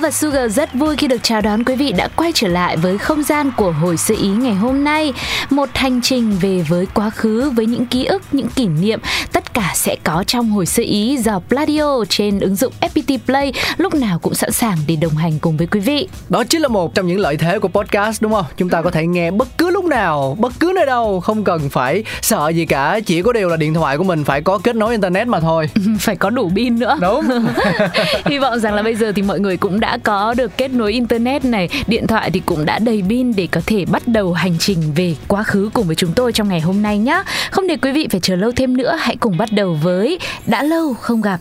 [0.00, 2.98] và Sugar rất vui khi được chào đón quý vị đã quay trở lại với
[2.98, 5.12] không gian của hồi sự ý ngày hôm nay.
[5.50, 9.00] Một hành trình về với quá khứ với những ký ức, những kỷ niệm,
[9.32, 13.52] tất cả sẽ có trong hồi sơ ý do Pladio trên ứng dụng FPT Play
[13.76, 16.08] lúc nào cũng sẵn sàng để đồng hành cùng với quý vị.
[16.28, 18.44] Đó chính là một trong những lợi thế của podcast đúng không?
[18.56, 21.68] Chúng ta có thể nghe bất cứ lúc nào, bất cứ nơi đâu, không cần
[21.70, 24.76] phải sợ gì cả, chỉ có điều là điện thoại của mình phải có kết
[24.76, 25.70] nối internet mà thôi.
[25.98, 26.98] Phải có đủ pin nữa.
[27.00, 27.24] Đúng.
[28.24, 30.92] Hy vọng rằng là bây giờ thì mọi người cũng đã có được kết nối
[30.92, 34.58] internet này, điện thoại thì cũng đã đầy pin để có thể bắt đầu hành
[34.58, 37.22] trình về quá khứ cùng với chúng tôi trong ngày hôm nay nhé.
[37.50, 40.62] Không để quý vị phải chờ lâu thêm nữa, hãy cùng bắt đầu với đã
[40.62, 41.40] lâu không gặp.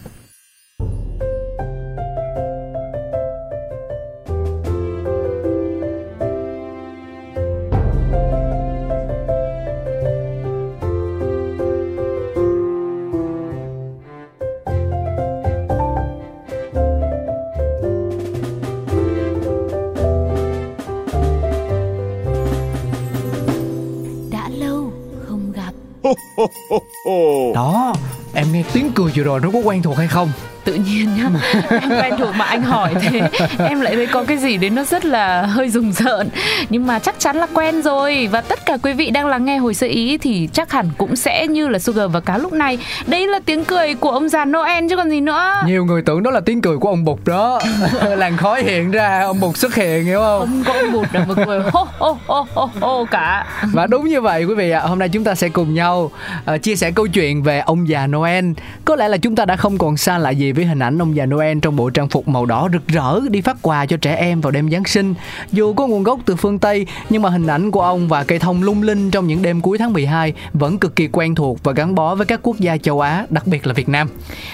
[27.53, 27.93] Đó,
[28.33, 30.31] em nghe tiếng cười vừa rồi nó có quen thuộc hay không?
[30.63, 31.29] Tự nhiên nhá.
[31.69, 33.21] Em quen thuộc mà anh hỏi thế
[33.69, 36.29] em lại thấy có cái gì đấy nó rất là hơi rùng rợn.
[36.69, 38.27] Nhưng mà chắc chắn là quen rồi.
[38.31, 41.15] Và tất cả quý vị đang lắng nghe hồi sơ ý thì chắc hẳn cũng
[41.15, 42.77] sẽ như là Sugar và cá lúc này.
[43.07, 45.53] Đây là tiếng cười của ông già Noel chứ còn gì nữa.
[45.65, 47.59] Nhiều người tưởng đó là tiếng cười của ông Bụt đó.
[48.17, 50.39] Làn khói hiện ra, ông Bụt xuất hiện hiểu không?
[50.39, 51.59] không có ông bụt nào mà cười.
[51.73, 53.45] Hô hô hô hô hô cả.
[53.73, 56.11] Và đúng như vậy quý vị ạ, hôm nay chúng ta sẽ cùng nhau
[56.45, 58.45] ờ, chia sẻ câu chuyện về ông già Noel.
[58.85, 61.15] Có lẽ là chúng ta đã không còn xa lạ gì với hình ảnh ông
[61.15, 64.15] già Noel trong bộ trang phục màu đỏ rực rỡ đi phát quà cho trẻ
[64.15, 65.13] em vào đêm Giáng sinh.
[65.51, 68.39] Dù có nguồn gốc từ phương Tây, nhưng mà hình ảnh của ông và cây
[68.39, 71.71] thông lung linh trong những đêm cuối tháng 12 vẫn cực kỳ quen thuộc và
[71.71, 74.09] gắn bó với các quốc gia châu Á, đặc biệt là Việt Nam.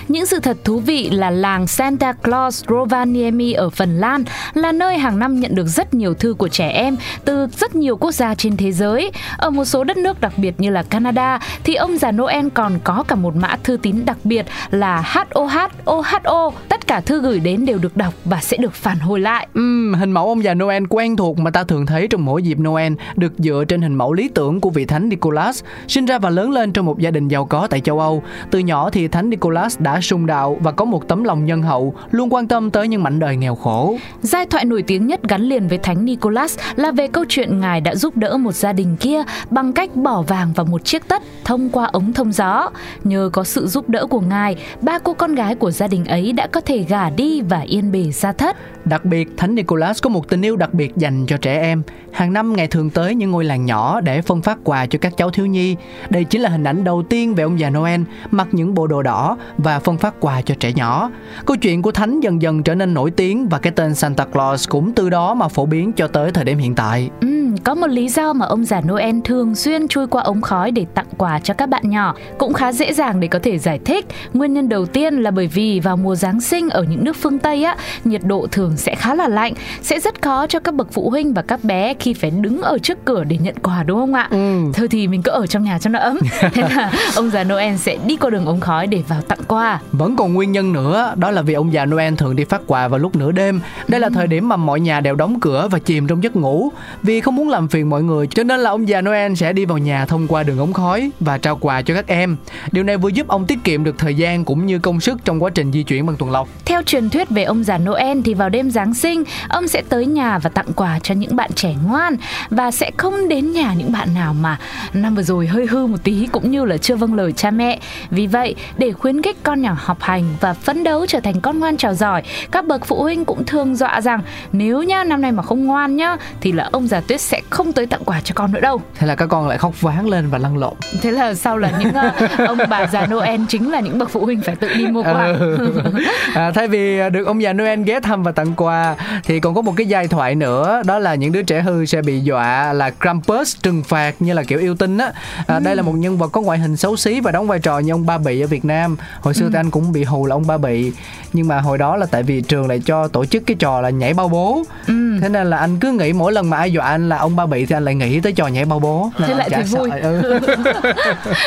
[0.07, 4.23] Những sự thật thú vị là làng Santa Claus Rovaniemi ở Phần Lan
[4.53, 7.97] là nơi hàng năm nhận được rất nhiều thư của trẻ em từ rất nhiều
[7.97, 9.11] quốc gia trên thế giới.
[9.37, 12.79] Ở một số đất nước đặc biệt như là Canada thì ông già Noel còn
[12.83, 16.51] có cả một mã thư tín đặc biệt là HOH OHO.
[16.69, 19.47] Tất cả thư gửi đến đều được đọc và sẽ được phản hồi lại.
[19.53, 22.59] Ừm, hình mẫu ông già Noel quen thuộc mà ta thường thấy trong mỗi dịp
[22.59, 26.29] Noel được dựa trên hình mẫu lý tưởng của vị thánh Nicholas, sinh ra và
[26.29, 28.23] lớn lên trong một gia đình giàu có tại châu Âu.
[28.51, 31.93] Từ nhỏ thì thánh Nicholas đã sung đạo và có một tấm lòng nhân hậu,
[32.11, 33.97] luôn quan tâm tới những mảnh đời nghèo khổ.
[34.21, 37.81] Giai thoại nổi tiếng nhất gắn liền với Thánh Nicholas là về câu chuyện ngài
[37.81, 41.23] đã giúp đỡ một gia đình kia bằng cách bỏ vàng vào một chiếc tất
[41.43, 42.69] thông qua ống thông gió.
[43.03, 46.33] Nhờ có sự giúp đỡ của ngài, ba cô con gái của gia đình ấy
[46.33, 48.57] đã có thể gả đi và yên bề gia thất.
[48.85, 51.81] Đặc biệt, Thánh Nicholas có một tình yêu đặc biệt dành cho trẻ em.
[52.11, 55.13] Hàng năm ngài thường tới những ngôi làng nhỏ để phân phát quà cho các
[55.17, 55.75] cháu thiếu nhi.
[56.09, 59.03] Đây chính là hình ảnh đầu tiên về ông già Noel mặc những bộ đồ
[59.03, 61.11] đỏ và phân phát quà cho trẻ nhỏ.
[61.45, 64.69] Câu chuyện của Thánh dần dần trở nên nổi tiếng và cái tên Santa Claus
[64.69, 67.09] cũng từ đó mà phổ biến cho tới thời điểm hiện tại.
[67.21, 70.71] Ừm, có một lý do mà ông già Noel thường xuyên chui qua ống khói
[70.71, 73.79] để tặng quà cho các bạn nhỏ cũng khá dễ dàng để có thể giải
[73.85, 74.05] thích.
[74.33, 77.39] Nguyên nhân đầu tiên là bởi vì vào mùa Giáng sinh ở những nước phương
[77.39, 80.87] Tây á, nhiệt độ thường sẽ khá là lạnh, sẽ rất khó cho các bậc
[80.91, 83.99] phụ huynh và các bé khi phải đứng ở trước cửa để nhận quà đúng
[83.99, 84.27] không ạ?
[84.31, 84.59] Ừ.
[84.73, 86.19] Thôi thì mình cứ ở trong nhà cho nó ấm.
[86.53, 89.79] Thế là ông già Noel sẽ đi qua đường ống khói để vào tặng quà.
[89.91, 92.87] Vẫn còn nguyên nhân nữa, đó là vì ông già Noel thường đi phát quà
[92.87, 93.61] vào lúc nửa đêm.
[93.87, 96.71] Đây là thời điểm mà mọi nhà đều đóng cửa và chìm trong giấc ngủ.
[97.03, 99.65] Vì không muốn làm phiền mọi người, cho nên là ông già Noel sẽ đi
[99.65, 102.37] vào nhà thông qua đường ống khói và trao quà cho các em.
[102.71, 105.43] Điều này vừa giúp ông tiết kiệm được thời gian cũng như công sức trong
[105.43, 106.47] quá trình di chuyển bằng tuần lộc.
[106.65, 110.05] Theo truyền thuyết về ông già Noel thì vào đêm Giáng sinh, ông sẽ tới
[110.05, 112.15] nhà và tặng quà cho những bạn trẻ ngoan
[112.49, 114.59] và sẽ không đến nhà những bạn nào mà
[114.93, 117.79] năm vừa rồi hơi hư một tí cũng như là chưa vâng lời cha mẹ.
[118.09, 121.59] Vì vậy, để khuyến khích con nhỏ học hành và phấn đấu trở thành con
[121.59, 122.21] ngoan trò giỏi,
[122.51, 124.21] các bậc phụ huynh cũng thường dọa rằng
[124.51, 127.73] nếu nhá năm nay mà không ngoan nhá thì là ông già Tuyết sẽ không
[127.73, 128.81] tới tặng quà cho con nữa đâu.
[128.95, 130.73] Thế là các con lại khóc váng lên và lăn lộn.
[131.01, 134.25] Thế là sau là những ờ, ông bà già Noel chính là những bậc phụ
[134.25, 135.33] huynh phải tự đi mua quà.
[135.44, 135.44] Ừ.
[136.33, 139.61] à, thay vì được ông già Noel ghé thăm và tặng quà thì còn có
[139.61, 142.89] một cái giai thoại nữa đó là những đứa trẻ hư sẽ bị dọa là
[142.89, 145.11] Krampus trừng phạt như là kiểu yêu tinh á.
[145.47, 147.79] À, đây là một nhân vật có ngoại hình xấu xí và đóng vai trò
[147.79, 148.97] như ông Ba Bị ở Việt Nam.
[149.21, 150.91] Hồi xưa thì anh cũng bị hù là ông Ba Bị
[151.35, 153.89] nhưng mà hồi đó là tại vì trường lại cho tổ chức cái trò là
[153.89, 154.63] nhảy bao bố.
[154.87, 155.17] Ừ.
[155.21, 157.45] thế nên là anh cứ nghĩ mỗi lần mà ai dọa anh là ông ba
[157.45, 159.11] bị thì anh lại nghĩ tới trò nhảy bao bố.
[159.17, 159.89] Thế lại thấy vui.
[160.01, 160.39] ừ.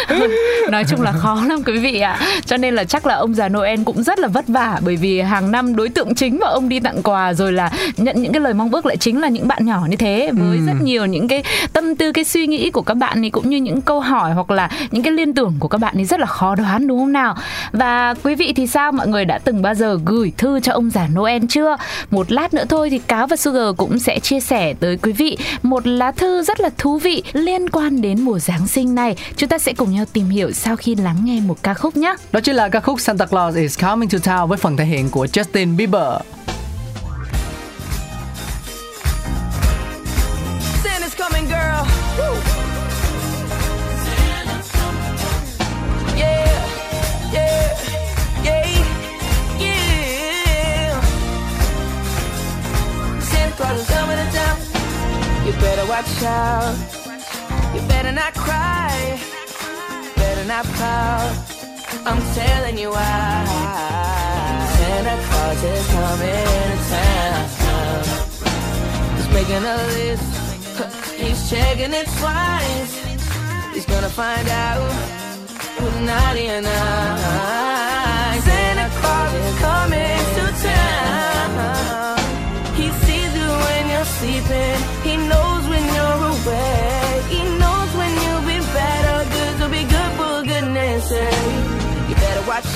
[0.71, 2.19] nói chung là khó lắm quý vị ạ.
[2.45, 5.21] Cho nên là chắc là ông già Noel cũng rất là vất vả bởi vì
[5.21, 8.41] hàng năm đối tượng chính mà ông đi tặng quà rồi là nhận những cái
[8.41, 10.67] lời mong ước lại chính là những bạn nhỏ như thế với ừ.
[10.67, 11.43] rất nhiều những cái
[11.73, 14.51] tâm tư cái suy nghĩ của các bạn thì cũng như những câu hỏi hoặc
[14.51, 17.13] là những cái liên tưởng của các bạn thì rất là khó đoán đúng không
[17.13, 17.37] nào?
[17.73, 18.93] Và quý vị thì sao?
[18.93, 21.77] Mọi người đã từng bao giờ gửi thư cho ông già Noel chưa?
[22.11, 25.39] Một lát nữa thôi thì cáo và Sugar cũng sẽ chia sẻ tới quý vị
[25.63, 29.17] một lá thư rất là thú vị liên quan đến mùa Giáng sinh này.
[29.37, 32.15] Chúng ta sẽ cùng nhau tìm hiểu sau khi lắng nghe một ca khúc nhé.
[32.33, 35.11] Đó chính là ca khúc Santa Claus is Coming to Town với phần thể hiện
[35.11, 36.21] của Justin Bieber.
[55.89, 56.77] Watch out.
[57.75, 59.19] You better not cry,
[60.17, 61.58] better not pout.
[62.07, 63.45] I'm telling you why.
[64.77, 68.05] Santa Claus is coming to town.
[69.17, 70.29] He's making a list,
[71.17, 72.93] he's checking it twice.
[73.75, 74.91] He's gonna find out
[75.79, 78.45] who's naughty and nice.
[78.45, 82.19] Santa Claus is coming to town.
[82.75, 84.79] He sees you when you're sleeping.
[85.03, 86.98] He knows when you're knows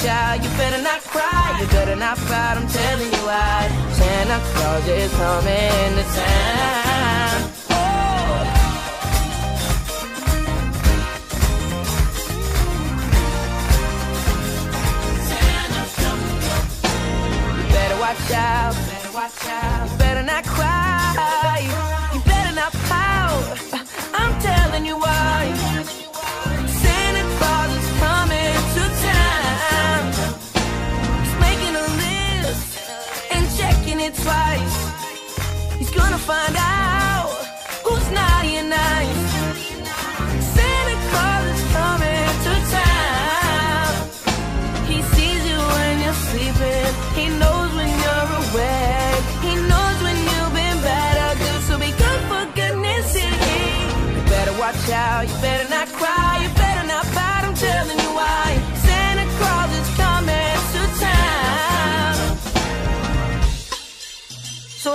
[0.07, 3.69] out, you better not cry, you better not fight, I'm telling you why.
[3.93, 7.62] Santa Claus is coming to town.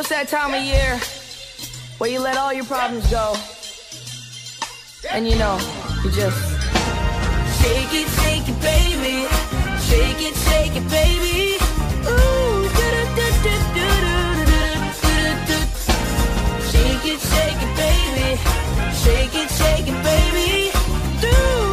[0.09, 0.97] It's that time of year
[1.97, 3.35] where you let all your problems go.
[5.11, 5.59] And you know,
[6.01, 6.39] you just
[7.59, 9.27] shake it, shake it, baby.
[9.83, 11.59] Shake it, shake it, baby.
[12.07, 12.69] Ooh,
[16.71, 18.39] Shake it, shake it, baby.
[19.03, 20.37] Shake it, shake it, baby.
[21.19, 21.66] He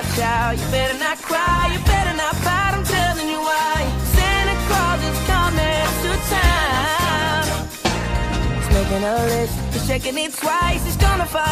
[0.00, 0.58] watch out.
[0.58, 1.70] You better not cry.
[1.72, 2.72] You better not fight.
[2.74, 3.76] I'm telling you why.
[4.16, 7.44] Santa Claus is coming to town.
[8.56, 9.54] He's making a list.
[9.72, 10.84] He's checking it twice.
[10.84, 11.49] He's gonna find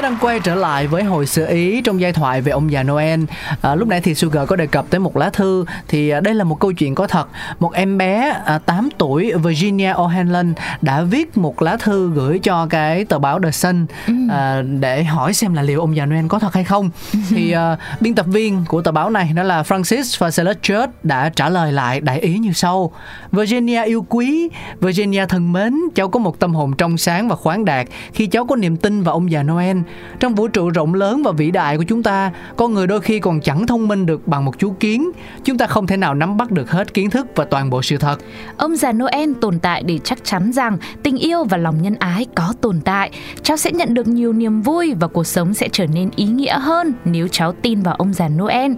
[0.00, 2.82] ta đang quay trở lại với hồi sơ ý trong giai thoại về ông già
[2.82, 3.20] Noel.
[3.62, 6.34] À, lúc nãy thì Sugar có đề cập tới một lá thư thì à, đây
[6.34, 7.28] là một câu chuyện có thật.
[7.58, 10.52] Một em bé à, 8 tuổi Virginia O'Hanlon
[10.82, 13.86] đã viết một lá thư gửi cho cái tờ báo The Sun
[14.30, 16.90] à, để hỏi xem là liệu ông già Noel có thật hay không.
[17.28, 20.90] thì à, biên tập viên của tờ báo này đó là Francis và Celeste Church
[21.02, 22.92] đã trả lời lại đại ý như sau.
[23.32, 24.48] Virginia yêu quý,
[24.80, 28.46] Virginia thân mến, cháu có một tâm hồn trong sáng và khoáng đạt khi cháu
[28.46, 29.76] có niềm tin vào ông già Noel.
[30.20, 33.20] Trong vũ trụ rộng lớn và vĩ đại của chúng ta, con người đôi khi
[33.20, 35.10] còn chẳng thông minh được bằng một chú kiến.
[35.44, 37.96] Chúng ta không thể nào nắm bắt được hết kiến thức và toàn bộ sự
[37.96, 38.16] thật.
[38.56, 42.26] Ông già Noel tồn tại để chắc chắn rằng tình yêu và lòng nhân ái
[42.34, 43.10] có tồn tại.
[43.42, 46.58] Cháu sẽ nhận được nhiều niềm vui và cuộc sống sẽ trở nên ý nghĩa
[46.58, 48.72] hơn nếu cháu tin vào ông già Noel.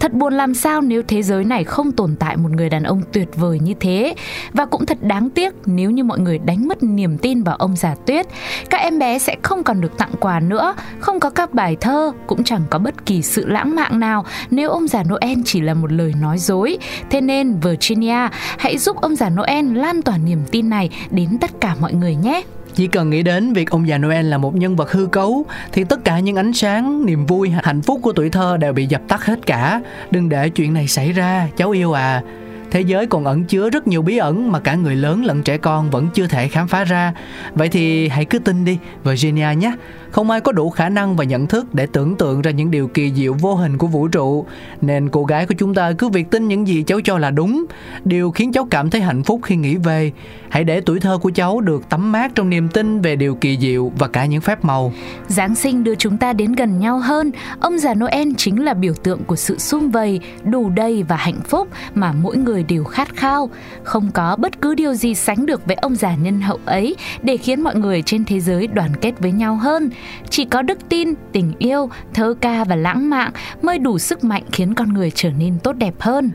[0.00, 3.02] Thật buồn làm sao nếu thế giới này không tồn tại một người đàn ông
[3.12, 4.14] tuyệt vời như thế.
[4.52, 7.76] Và cũng thật đáng tiếc nếu như mọi người đánh mất niềm tin vào ông
[7.76, 8.26] già tuyết.
[8.70, 10.57] Các em bé sẽ không còn được tặng quà nữa,
[10.98, 14.70] không có các bài thơ, cũng chẳng có bất kỳ sự lãng mạn nào nếu
[14.70, 16.78] ông già Noel chỉ là một lời nói dối.
[17.10, 21.50] Thế nên Virginia, hãy giúp ông già Noel lan tỏa niềm tin này đến tất
[21.60, 22.42] cả mọi người nhé.
[22.74, 25.84] Chỉ cần nghĩ đến việc ông già Noel là một nhân vật hư cấu thì
[25.84, 29.02] tất cả những ánh sáng, niềm vui, hạnh phúc của tuổi thơ đều bị dập
[29.08, 29.80] tắt hết cả.
[30.10, 32.22] Đừng để chuyện này xảy ra, cháu yêu à.
[32.70, 35.56] Thế giới còn ẩn chứa rất nhiều bí ẩn mà cả người lớn lẫn trẻ
[35.56, 37.12] con vẫn chưa thể khám phá ra.
[37.54, 39.72] Vậy thì hãy cứ tin đi, Virginia nhé.
[40.10, 42.88] Không ai có đủ khả năng và nhận thức để tưởng tượng ra những điều
[42.88, 44.46] kỳ diệu vô hình của vũ trụ.
[44.80, 47.64] Nên cô gái của chúng ta cứ việc tin những gì cháu cho là đúng.
[48.04, 50.12] Điều khiến cháu cảm thấy hạnh phúc khi nghĩ về.
[50.48, 53.58] Hãy để tuổi thơ của cháu được tắm mát trong niềm tin về điều kỳ
[53.60, 54.92] diệu và cả những phép màu.
[55.26, 57.30] Giáng sinh đưa chúng ta đến gần nhau hơn.
[57.60, 61.40] Ông già Noel chính là biểu tượng của sự sum vầy, đủ đầy và hạnh
[61.48, 63.50] phúc mà mỗi người đều khát khao.
[63.82, 67.36] Không có bất cứ điều gì sánh được với ông già nhân hậu ấy để
[67.36, 69.90] khiến mọi người trên thế giới đoàn kết với nhau hơn.
[70.30, 74.42] Chỉ có đức tin, tình yêu, thơ ca và lãng mạn mới đủ sức mạnh
[74.52, 76.30] khiến con người trở nên tốt đẹp hơn.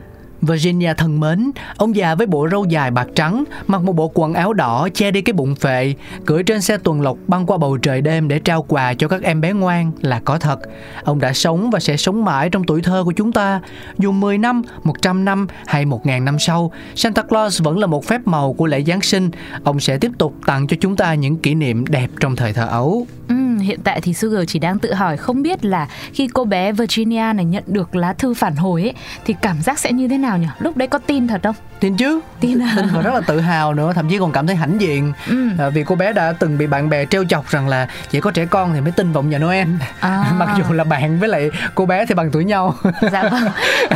[0.46, 4.34] Virginia thân mến, ông già với bộ râu dài bạc trắng, mặc một bộ quần
[4.34, 5.94] áo đỏ che đi cái bụng phệ,
[6.26, 9.22] cưỡi trên xe tuần lộc băng qua bầu trời đêm để trao quà cho các
[9.22, 10.60] em bé ngoan là có thật.
[11.04, 13.60] Ông đã sống và sẽ sống mãi trong tuổi thơ của chúng ta.
[13.98, 18.20] Dù 10 năm, 100 năm hay 1.000 năm sau, Santa Claus vẫn là một phép
[18.24, 19.30] màu của lễ Giáng sinh.
[19.64, 22.66] Ông sẽ tiếp tục tặng cho chúng ta những kỷ niệm đẹp trong thời thơ
[22.66, 23.06] ấu.
[23.28, 26.72] Ừ, hiện tại thì Sugar chỉ đang tự hỏi không biết là khi cô bé
[26.72, 28.94] Virginia này nhận được lá thư phản hồi ấy
[29.24, 30.46] thì cảm giác sẽ như thế nào nhỉ?
[30.58, 31.54] Lúc đấy có tin thật không?
[31.80, 32.72] Tin chứ Tin à?
[32.76, 35.48] Tin và rất là tự hào nữa Thậm chí còn cảm thấy hãnh diện Ừ.
[35.58, 38.30] à, Vì cô bé đã từng bị bạn bè trêu chọc rằng là Chỉ có
[38.30, 39.68] trẻ con thì mới tin vào ông già Noel
[40.00, 40.24] À.
[40.38, 42.74] Mặc dù là bạn với lại cô bé thì bằng tuổi nhau
[43.12, 43.42] dạ vâng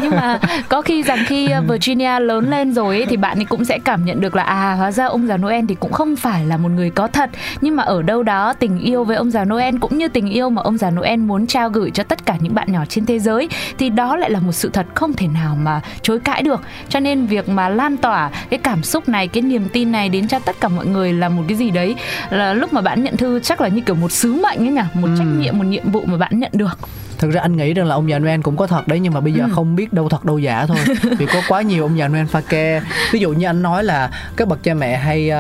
[0.02, 0.38] nhưng mà
[0.68, 3.78] có khi rằng khi uh, Virginia lớn lên rồi ấy, thì bạn ấy cũng sẽ
[3.84, 6.56] cảm nhận được là à hóa ra ông già Noel thì cũng không phải là
[6.56, 9.76] một người có thật nhưng mà ở đâu đó tình yêu với ông già Noel
[9.80, 12.54] cũng như tình yêu mà ông già Noel muốn trao gửi cho tất cả những
[12.54, 15.56] bạn nhỏ trên thế giới thì đó lại là một sự thật không thể nào
[15.60, 16.60] mà chối cãi được.
[16.88, 20.28] Cho nên việc mà lan tỏa cái cảm xúc này cái niềm tin này đến
[20.28, 21.94] cho tất cả mọi người là một cái gì đấy
[22.30, 24.80] là lúc mà bạn nhận thư chắc là như kiểu một sứ mệnh ấy nhỉ?
[24.94, 26.78] Một trách nhiệm một nhiệm vụ mà bạn nhận được
[27.18, 29.20] Thực ra anh nghĩ rằng là ông già Noel cũng có thật đấy Nhưng mà
[29.20, 29.50] bây giờ Ừ.
[29.54, 30.76] không biết đâu thật đâu giả thôi
[31.18, 32.80] Vì có quá nhiều ông già Noel pha ke
[33.12, 35.30] Ví dụ như anh nói là Các bậc cha mẹ hay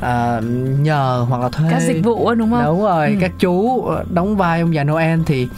[0.00, 0.40] à,
[0.80, 3.14] nhờ hoặc là thuê các dịch vụ đúng không Đúng rồi, Ừ.
[3.20, 5.48] các chú đóng vai ông già Noel thì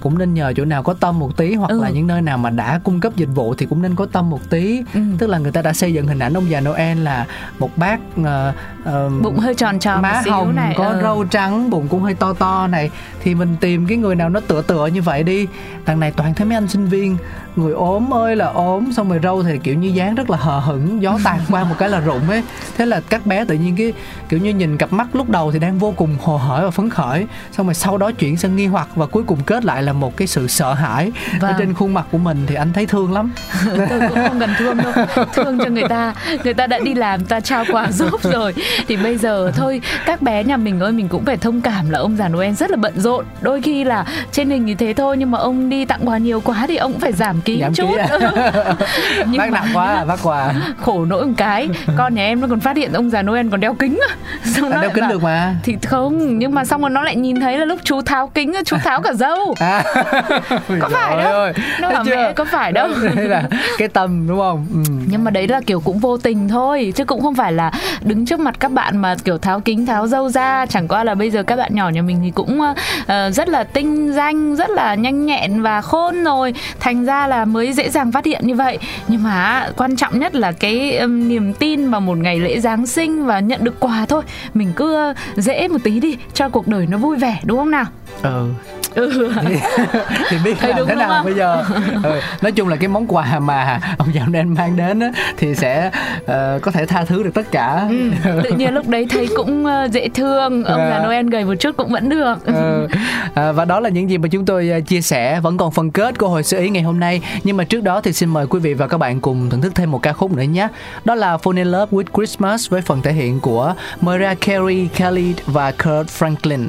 [0.00, 1.82] cũng nên nhờ chỗ nào có tâm một tí hoặc Ừ.
[1.82, 4.30] là những nơi nào mà đã cung cấp dịch vụ thì cũng nên có tâm
[4.30, 5.00] một tí Ừ.
[5.18, 7.26] tức là người ta đã xây dựng hình ảnh ông già Noel là
[7.58, 8.52] một bác ờ,
[8.84, 11.02] ờ, bụng hơi tròn tròn má hồng này có ờ.
[11.02, 12.90] râu trắng bụng cũng hơi to to này
[13.22, 15.46] thì mình tìm cái người nào nó tựa tựa như vậy đi
[15.86, 17.16] đằng này toàn thấy mấy anh sinh viên
[17.56, 20.58] người ốm ơi là ốm xong rồi râu thì kiểu như dáng rất là hờ
[20.58, 22.42] hững gió tàn qua một cái là rụng ấy
[22.78, 23.92] thế là các bé tự nhiên cái
[24.28, 26.90] kiểu như nhìn cặp mắt lúc đầu thì đang vô cùng hồ hởi và phấn
[26.90, 29.92] khởi xong rồi sau đó chuyển sang nghi hoặc và cuối cùng kết lại là
[29.92, 31.54] một cái sự sợ hãi ở Vâng.
[31.58, 33.32] trên khuôn mặt của mình thì anh thấy thương lắm.
[33.66, 34.92] Tôi cũng không cần thương đâu.
[35.34, 36.14] Thương cho người ta.
[36.44, 38.54] Người ta đã đi làm ta trao quà giúp rồi.
[38.88, 41.98] Thì bây giờ thôi các bé nhà mình ơi mình cũng phải thông cảm là
[41.98, 43.24] ông già Noel rất là bận rộn.
[43.40, 46.40] Đôi khi là trên hình như thế thôi nhưng mà ông đi tặng quà nhiều
[46.40, 48.18] quá thì ông cũng phải giảm ký Giảm một ký chút.
[48.20, 48.74] à?
[49.26, 50.54] nhưng bác mà nặng quá à, bác quà.
[50.80, 51.68] khổ nỗi một cái.
[51.96, 53.98] Con nhà em nó còn phát hiện ông già Noel còn đeo kính
[54.44, 55.54] xong nó đeo kính bảo- được mà.
[55.62, 58.52] Thì không nhưng mà xong rồi nó lại nhìn thấy là lúc chú tháo kính
[58.66, 59.54] chú tháo cả dâu.
[59.60, 59.75] À.
[60.80, 61.32] Có phải đâu.
[61.32, 62.16] ơi, Nó chưa?
[62.16, 62.88] mẹ có phải đâu.
[63.16, 63.42] đây là
[63.78, 64.66] cái tâm đúng không?
[64.72, 64.92] Ừ.
[65.10, 66.92] nhưng mà đấy là kiểu cũng vô tình thôi.
[66.96, 67.70] Chứ cũng không phải là
[68.02, 70.66] đứng trước mặt các bạn mà kiểu tháo kính tháo dâu ra.
[70.66, 72.60] Chẳng qua là bây giờ các bạn nhỏ nhà mình thì cũng
[73.06, 76.54] ờ, rất là tinh danh rất là nhanh nhẹn và khôn rồi.
[76.80, 78.78] Thành ra là mới dễ dàng phát hiện như vậy.
[79.08, 82.86] Nhưng mà quan trọng nhất là cái ừm, niềm tin vào một ngày lễ giáng
[82.86, 84.22] sinh và nhận được quà thôi.
[84.54, 87.70] Mình cứ ờ, dễ một tí đi cho cuộc đời nó vui vẻ đúng không
[87.70, 87.84] nào?
[88.22, 88.48] Ừ
[88.96, 89.32] ừ.
[89.42, 89.56] thì,
[90.30, 91.24] thì biết Thấy làm thế nào không?
[91.24, 91.64] bây giờ
[92.02, 92.20] ừ.
[92.42, 95.90] nói chung là cái món quà mà ông già Noel mang đến á, thì sẽ
[96.26, 97.86] ờ, có thể tha thứ được tất cả
[98.24, 100.88] Ừ, tự nhiên lúc đấy thấy cũng ờ, dễ thương ông Dạ.
[100.90, 102.88] già Noel gầy một chút cũng vẫn được Ừ.
[103.34, 105.90] À, và đó là những gì mà chúng tôi à, chia sẻ vẫn còn phần
[105.90, 108.46] kết của hồi sơ ý ngày hôm nay nhưng mà trước đó thì xin mời
[108.46, 110.68] quý vị và các bạn cùng thưởng thức thêm một ca khúc nữa nhé
[111.04, 115.36] đó là Fall in Love with Christmas với phần thể hiện của Mariah Carey, Khalid
[115.46, 116.68] và Kurt Franklin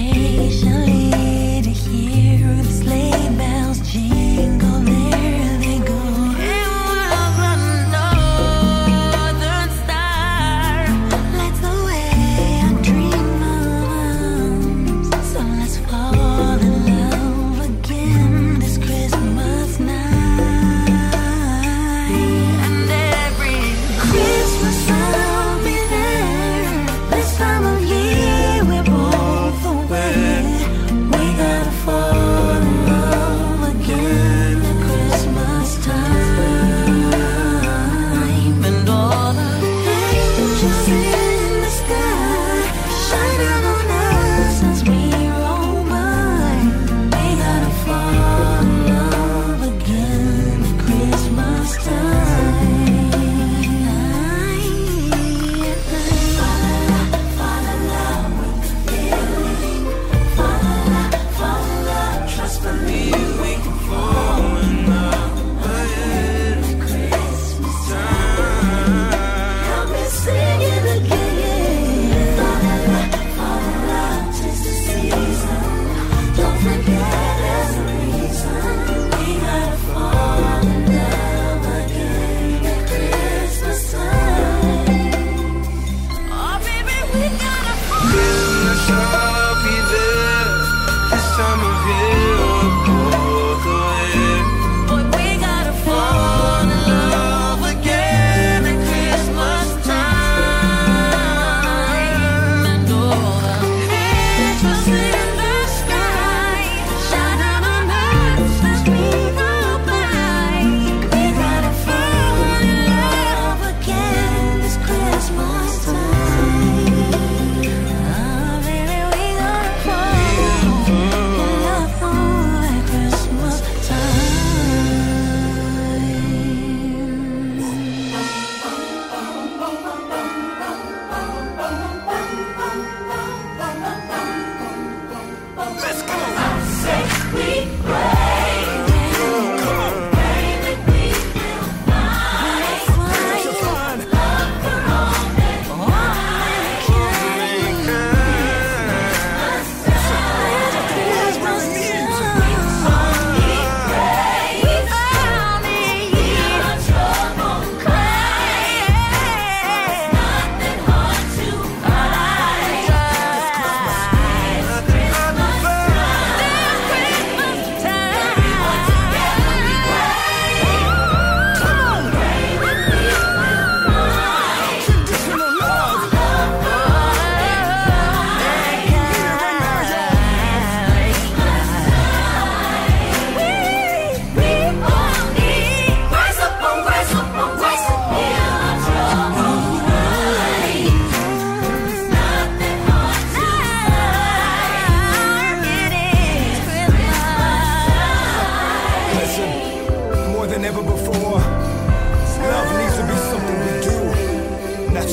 [0.00, 1.09] 你的笑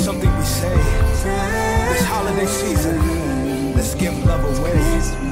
[0.07, 0.73] something we say.
[1.89, 5.27] This holiday season, let's give love away.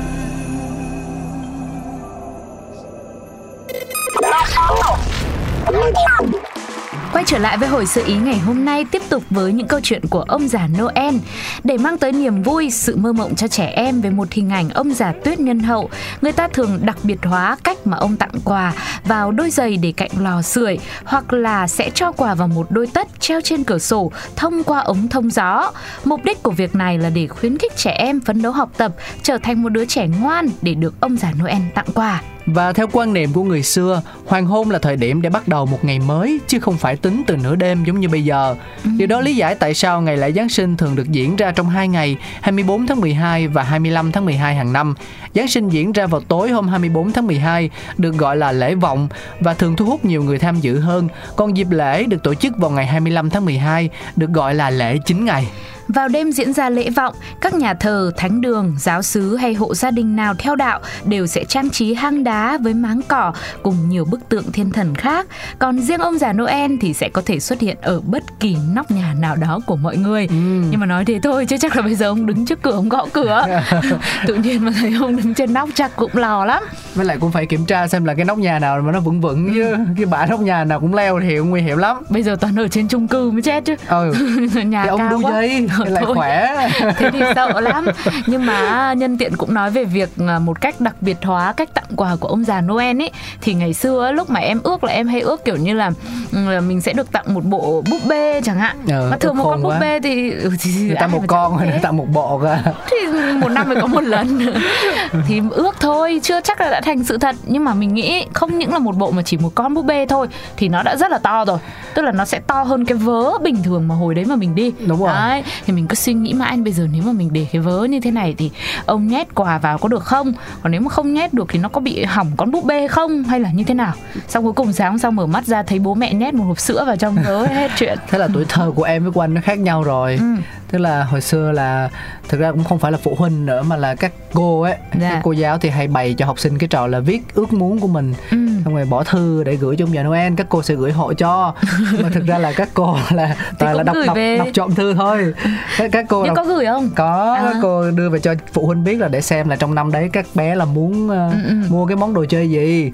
[7.16, 9.80] Quay trở lại với hồi sự ý ngày hôm nay tiếp tục với những câu
[9.84, 11.16] chuyện của ông già Noel
[11.64, 14.70] để mang tới niềm vui, sự mơ mộng cho trẻ em về một hình ảnh
[14.70, 15.90] ông già tuyết nhân hậu.
[16.22, 18.74] Người ta thường đặc biệt hóa cách mà ông tặng quà
[19.06, 22.88] vào đôi giày để cạnh lò sưởi hoặc là sẽ cho quà vào một đôi
[22.88, 25.72] tất treo trên cửa sổ thông qua ống thông gió.
[26.06, 28.92] Mục đích của việc này là để khuyến khích trẻ em phấn đấu học tập,
[29.24, 32.22] trở thành một đứa trẻ ngoan để được ông già Noel tặng quà.
[32.46, 35.66] Và theo quan niệm của người xưa, hoàng hôn là thời điểm để bắt đầu
[35.66, 38.56] một ngày mới chứ không phải tính từ nửa đêm giống như bây giờ.
[38.98, 41.70] Điều đó lý giải tại sao ngày lễ Giáng sinh thường được diễn ra trong
[41.70, 44.96] hai ngày, 24 tháng 12 và 25 tháng 12 hàng năm.
[45.36, 49.08] Giáng sinh diễn ra vào tối hôm 24 tháng 12, được gọi là lễ vọng
[49.40, 51.08] và thường thu hút nhiều người tham dự hơn.
[51.36, 54.98] Còn dịp lễ được tổ chức vào ngày 25 tháng 12, được gọi là lễ
[55.06, 55.48] 9 ngày.
[55.88, 59.76] Vào đêm diễn ra lễ vọng, các nhà thờ, thánh đường, giáo xứ hay hộ
[59.76, 63.90] gia đình nào theo đạo đều sẽ trang trí hang đá với máng cỏ cùng
[63.90, 65.28] nhiều bức tượng thiên thần khác.
[65.60, 68.92] Còn riêng ông già Noel thì sẽ có thể xuất hiện ở bất kỳ nóc
[68.92, 70.28] nhà nào đó của mọi người.
[70.70, 72.90] Nhưng mà nói thế thôi chứ chắc là bây giờ ông đứng trước cửa ông
[72.90, 73.46] gõ cửa.
[74.28, 76.64] Tự nhiên mà thấy ông đứng trên nóc chắc cũng lo lắm.
[76.96, 79.22] Với lại cũng phải kiểm tra xem là cái nóc nhà nào mà nó vững
[79.22, 81.98] vững chứ cái bãi nóc nhà nào cũng leo thì nguy hiểm lắm.
[82.10, 83.76] Bây giờ toàn ở trên chung cư mới chết chứ.
[83.88, 84.14] Ừ.
[84.66, 85.32] nhà Thì ông cao đu quá.
[85.32, 86.16] dây lại Thôi.
[86.16, 86.56] khỏe.
[86.98, 87.86] thế thì sợ lắm
[88.28, 91.70] nhưng mà nhân tiện cũng nói về việc à, một cách đặc biệt hóa cách
[91.74, 93.12] tặng quà của ông già Noel ấy
[93.42, 95.92] thì ngày xưa lúc mà em ước là em hay ước kiểu như là,
[96.32, 99.38] ừ, là mình sẽ được tặng một bộ búp bê chẳng hạn Ờ, mà thường
[99.38, 99.80] một con búp quá.
[99.80, 101.80] bê thì, ừ, thì Người ta một con thế.
[101.82, 102.58] ta một bộ cơ.
[102.92, 102.98] thì
[103.42, 104.40] một năm mới có một lần
[105.28, 108.58] thì ước thôi chưa chắc là đã thành sự thật nhưng mà mình nghĩ không
[108.58, 111.12] những là một bộ mà chỉ một con búp bê thôi thì nó đã rất
[111.12, 111.58] là to rồi
[111.96, 114.56] tức là nó sẽ to hơn cái vớ bình thường mà hồi đấy mà mình
[114.56, 115.10] đi Đúng rồi.
[115.14, 117.84] đấy thì mình cứ suy nghĩ mãi bây giờ nếu mà mình để cái vớ
[117.84, 118.52] như thế này thì
[118.86, 121.70] ông nhét quà vào có được không còn nếu mà không nhét được thì nó
[121.70, 123.94] có bị hỏng con búp bê không hay là như thế nào
[124.28, 126.84] xong cuối cùng sáng sau mở mắt ra thấy bố mẹ nhét một hộp sữa
[126.88, 129.42] vào trong vớ hết chuyện Thế là tuổi thơ của em với của anh nó
[129.42, 130.16] khác nhau rồi.
[130.20, 130.26] Ừ.
[130.72, 131.90] Tức là hồi xưa là
[132.30, 135.10] thực ra cũng không phải là phụ huynh nữa mà là các cô ấy, Dạ.
[135.10, 137.80] các cô giáo thì hay bày cho học sinh cái trò là viết ước muốn
[137.80, 138.14] của mình.
[138.32, 138.45] Ừ.
[138.66, 141.14] Xong rồi bỏ thư để gửi cho ông già Noel, các cô sẽ gửi hộ
[141.14, 141.54] cho.
[142.04, 144.38] mà thực ra là các cô là toàn là đọc đọc về.
[144.38, 145.34] đọc trộm thư thôi.
[145.78, 147.42] Các, các cô đọc có gửi không có À.
[147.44, 150.10] các cô đưa về cho phụ huynh biết là để xem là trong năm đấy
[150.14, 151.54] các bé là muốn ờ, Ừ, ừ.
[151.70, 152.92] mua cái món đồ chơi gì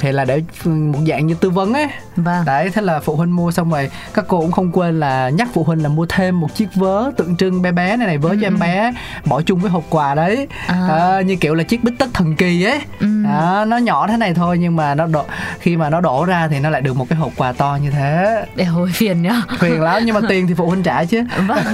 [0.00, 3.36] thì là để một dạng như tư vấn ấy vâng đấy thế là phụ huynh
[3.36, 6.40] mua xong rồi các cô cũng không quên là nhắc phụ huynh là mua thêm
[6.40, 8.92] một chiếc vớ tượng trưng bé bé này này vớ cho em bé
[9.24, 10.86] bỏ chung với hộp quà đấy Ừ, À.
[10.88, 13.06] Ờ, như kiểu là chiếc bít tất thần kỳ ấy Ừ.
[13.24, 15.24] đó, nó nhỏ thế này thôi nhưng mà nó đổ,
[15.58, 17.90] khi mà nó đổ ra thì nó lại được một cái hộp quà to như
[17.90, 18.44] thế.
[18.56, 19.42] Để hồi phiền nhá.
[19.58, 21.22] Phiền lắm nhưng mà tiền thì phụ huynh trả chứ.
[21.46, 21.64] Vâng.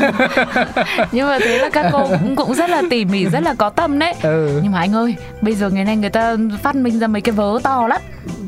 [1.13, 3.71] Nhưng mà thế là các cô cũng cũng rất là tỉ mỉ rất là có
[3.71, 4.15] tâm đấy.
[4.23, 4.61] Ừ.
[4.63, 7.33] Nhưng mà anh ơi bây giờ ngày nay người ta phát minh ra mấy cái
[7.33, 8.01] vớ to lắm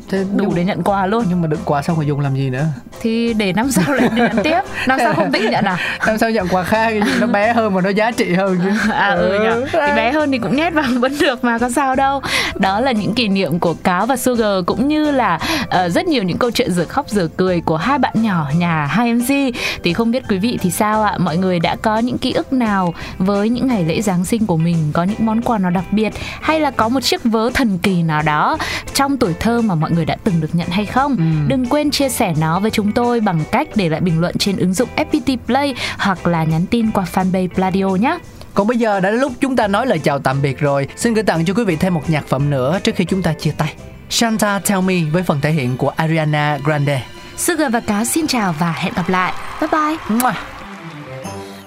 [0.09, 1.25] thế đủ để nhận quà luôn.
[1.29, 2.65] Nhưng mà đựng quà xong rồi dùng làm gì nữa?
[3.01, 4.59] Thì để năm sau lại nhận tiếp.
[4.87, 5.77] Năm sau không định nhận à?
[6.07, 8.59] Làm sao nhận quà khác cái gì nó bé hơn mà nó giá trị hơn
[8.63, 8.91] chứ.
[8.91, 11.95] À ừ nhở thì bé hơn thì cũng nhét vào vẫn được mà có sao
[11.95, 12.21] đâu.
[12.55, 16.23] Đó là những kỷ niệm của cáo và sugar cũng như là ờ, rất nhiều
[16.23, 19.93] những câu chuyện giờ khóc giờ cười của hai bạn nhỏ nhà hai mc thì
[19.93, 21.17] không biết quý vị thì sao ạ?
[21.17, 24.57] Mọi người đã có những ký ức nào với những ngày lễ giáng sinh của
[24.57, 24.91] mình?
[24.93, 26.13] Có những món quà nào đặc biệt?
[26.41, 28.57] Hay là có một chiếc vớ thần kỳ nào đó
[28.93, 31.17] trong tuổi thơ mà mọi người đã từng được nhận hay không?
[31.47, 34.57] Đừng quên chia sẻ nó với chúng tôi bằng cách để lại bình luận trên
[34.57, 38.17] ứng dụng FPT Play hoặc là nhắn tin qua fanpage Pladio nhé.
[38.53, 40.87] Còn bây giờ đã đến lúc chúng ta nói lời chào tạm biệt rồi.
[40.95, 43.33] Xin gửi tặng cho quý vị thêm một nhạc phẩm nữa trước khi chúng ta
[43.33, 43.73] chia tay.
[44.09, 47.03] Shanta Tell Me với phần thể hiện của Ariana Grande.
[47.37, 49.33] Sugar và Cáo xin chào và hẹn gặp lại.
[49.61, 50.17] Bye bye.
[50.19, 50.33] Mwah.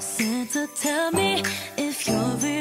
[0.01, 1.43] Santa, tell me
[1.77, 2.52] if you're